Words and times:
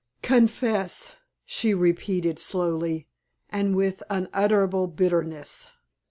"Confess," 0.23 1.13
she 1.45 1.75
repeated, 1.75 2.39
slowly, 2.39 3.07
and 3.51 3.75
with 3.75 4.01
unutterable 4.09 4.87
bitterness. 4.87 5.67